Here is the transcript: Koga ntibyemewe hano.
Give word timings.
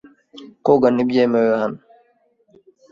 Koga 0.65 0.87
ntibyemewe 0.91 1.47
hano. 1.61 1.79